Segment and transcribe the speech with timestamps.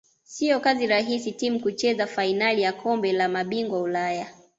[0.23, 4.27] siyo kazi rahis timu kucheza fainali ya kombe la mabingwa ulaya